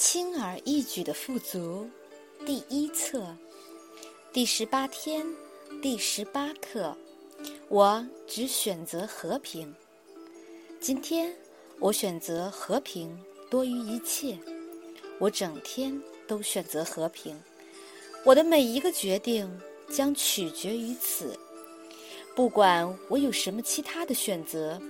[0.00, 1.86] 轻而易举的富足，
[2.46, 3.36] 第一册，
[4.32, 5.26] 第十八天，
[5.82, 6.96] 第十八课。
[7.68, 9.74] 我只选择和平。
[10.80, 11.30] 今天
[11.78, 13.14] 我选择和平
[13.50, 14.38] 多于一切。
[15.18, 17.38] 我整天都选择和平。
[18.24, 19.60] 我的每一个决定
[19.92, 21.38] 将取决于此。
[22.34, 24.80] 不管我有什么其他的选择，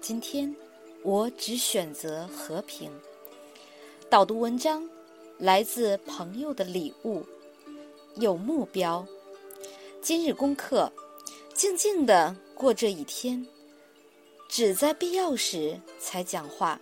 [0.00, 0.52] 今天
[1.04, 2.90] 我只选择和平。
[4.08, 4.88] 导读文章
[5.36, 7.24] 来自朋友的礼物，
[8.14, 9.04] 有目标。
[10.00, 10.90] 今日功课：
[11.52, 13.44] 静静的过这一天，
[14.48, 16.80] 只在必要时才讲话，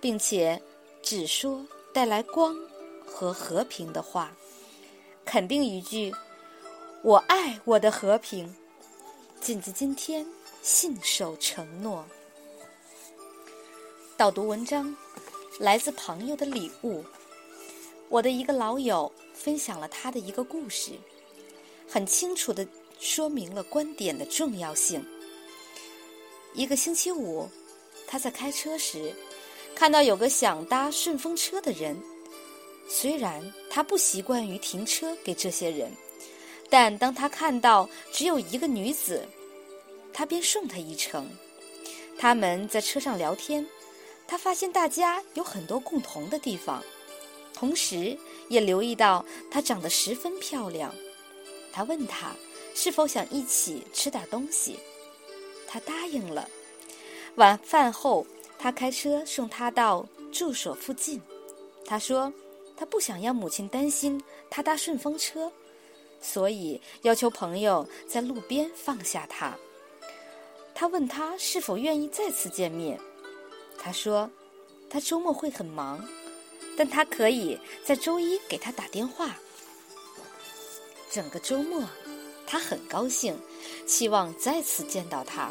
[0.00, 0.60] 并且
[1.00, 2.56] 只说带来光
[3.06, 4.32] 和和平的话。
[5.24, 6.12] 肯定一句：
[7.02, 8.52] 我爱我的和平。
[9.40, 10.26] 谨记今天，
[10.60, 12.04] 信守承诺。
[14.16, 14.94] 导读文章。
[15.58, 17.04] 来自朋友的礼物。
[18.08, 20.92] 我的一个老友分享了他的一个故事，
[21.88, 22.66] 很清楚的
[23.00, 25.04] 说明了观点的重要性。
[26.54, 27.48] 一个星期五，
[28.06, 29.12] 他在开车时，
[29.74, 32.00] 看到有个想搭顺风车的人。
[32.88, 35.92] 虽然他不习惯于停车给这些人，
[36.70, 39.28] 但当他看到只有一个女子，
[40.12, 41.28] 他便送她一程。
[42.16, 43.66] 他们在车上聊天。
[44.28, 46.84] 他发现大家有很多共同的地方，
[47.54, 48.16] 同时
[48.48, 50.94] 也留意到她长得十分漂亮。
[51.72, 52.32] 他问她
[52.74, 54.78] 是否想一起吃点东西，
[55.66, 56.46] 她答应了。
[57.36, 58.26] 晚饭后，
[58.58, 61.22] 他开车送她到住所附近。
[61.86, 62.30] 他说
[62.76, 65.50] 他不想让母亲担心他搭顺风车，
[66.20, 69.56] 所以要求朋友在路边放下他。
[70.74, 73.00] 他问他是否愿意再次见面。
[73.80, 74.28] 他说
[74.90, 76.06] ：“他周末会很忙，
[76.76, 79.36] 但他可以在周一给他打电话。
[81.10, 81.82] 整个周末，
[82.46, 83.38] 他很高兴，
[83.86, 85.50] 期望再次见到他。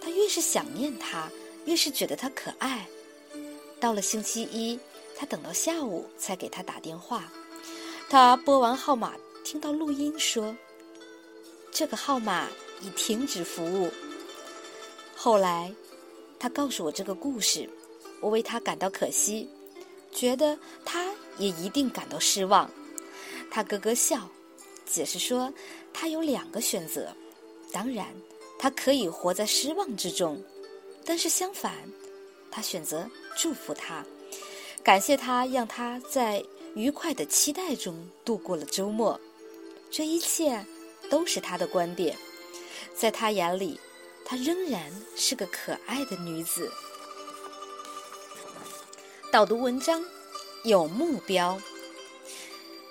[0.00, 1.30] 他越是想念他，
[1.66, 2.88] 越是觉得他可爱。
[3.78, 4.80] 到了星期一，
[5.14, 7.30] 他等到下午才给他打电话。
[8.08, 9.12] 他拨完号码，
[9.44, 10.56] 听到录音说
[11.70, 12.48] ：‘这个号码
[12.80, 13.92] 已停止服务。’
[15.14, 15.72] 后来。”
[16.38, 17.68] 他告诉我这个故事，
[18.20, 19.48] 我为他感到可惜，
[20.12, 22.70] 觉得他也一定感到失望。
[23.50, 24.28] 他咯咯笑，
[24.84, 25.52] 解释说
[25.92, 27.14] 他有两个选择，
[27.72, 28.06] 当然
[28.58, 30.42] 他可以活在失望之中，
[31.04, 31.72] 但是相反，
[32.50, 34.04] 他选择祝福他，
[34.82, 36.44] 感谢他让他在
[36.74, 39.18] 愉快的期待中度过了周末。
[39.90, 40.64] 这一切
[41.08, 42.16] 都是他的观点，
[42.94, 43.78] 在他眼里。
[44.28, 46.68] 她仍然是个可爱的女子。
[49.30, 50.04] 导读文章，
[50.64, 51.60] 有目标。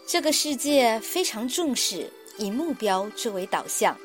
[0.08, 3.98] 这个世界非常重视以目标作为导向，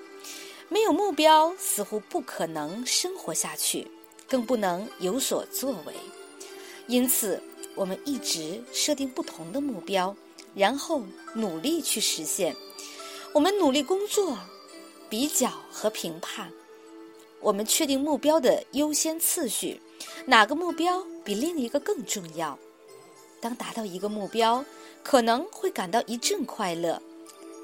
[0.69, 3.87] 没有目标似乎不可能生活下去，
[4.27, 5.95] 更不能有所作为。
[6.89, 7.41] 因此，
[7.77, 10.17] 我们一直设定不同的目标，
[10.57, 11.05] 然后
[11.35, 12.57] 努力去实现。
[13.33, 14.37] 我们努力工作，
[15.09, 16.51] 比较和评判。
[17.41, 19.81] 我们确定目标的优先次序，
[20.27, 22.59] 哪个目标比另一个更重要？
[23.41, 24.63] 当达到一个目标，
[25.03, 27.01] 可能会感到一阵快乐，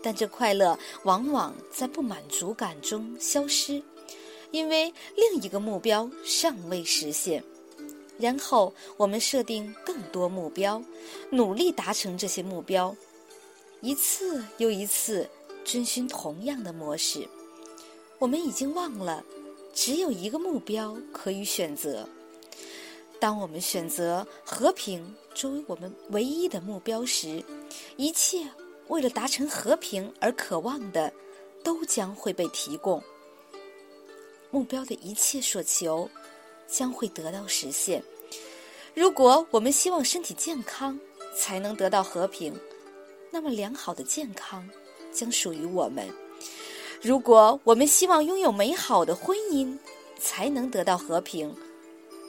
[0.02, 3.82] 但这快乐往往在不满足感中消失，
[4.50, 7.44] 因为另一个目标尚未实现。
[8.18, 10.82] 然后我们设定更多目标，
[11.28, 12.96] 努力达成这些目标，
[13.82, 15.28] 一次又一次
[15.66, 17.28] 遵循同样的模式。
[18.18, 19.22] 我们已经忘了。
[19.76, 22.08] 只有一个目标可以选择。
[23.20, 27.44] 当我们选择和平作为我们唯一的目标时，
[27.98, 28.48] 一切
[28.88, 31.12] 为了达成和平而渴望的，
[31.62, 33.02] 都将会被提供。
[34.50, 36.08] 目标的一切所求，
[36.66, 38.02] 将会得到实现。
[38.94, 40.98] 如果我们希望身体健康
[41.36, 42.58] 才能得到和平，
[43.30, 44.66] 那么良好的健康
[45.12, 46.08] 将属于我们。
[47.06, 49.78] 如果我们希望拥有美好的婚姻，
[50.18, 51.54] 才能得到和平，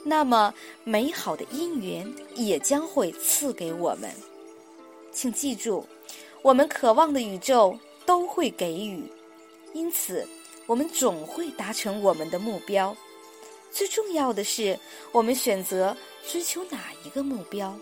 [0.04, 0.54] 那么
[0.84, 4.08] 美好的姻缘也将会赐给我们。
[5.10, 5.84] 请记住，
[6.42, 7.76] 我们渴望的宇宙
[8.06, 9.02] 都会给予，
[9.72, 10.24] 因此
[10.68, 12.96] 我们总会达成我们的目标。
[13.72, 14.78] 最重要的是，
[15.10, 17.76] 我们选择追求哪一个目标。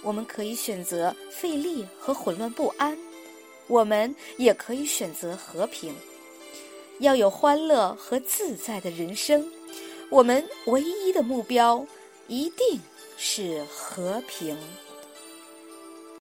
[0.00, 2.96] 我们可以选择费力和混乱不安。
[3.66, 5.94] 我们也可以选择和平，
[7.00, 9.50] 要有欢乐和自在的人生。
[10.10, 11.86] 我们唯一的目标
[12.28, 12.80] 一定
[13.16, 14.56] 是和平。